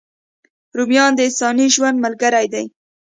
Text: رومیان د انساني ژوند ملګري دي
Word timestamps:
رومیان 0.77 1.11
د 1.15 1.19
انساني 1.27 1.67
ژوند 1.75 1.97
ملګري 2.05 2.45
دي 2.53 2.63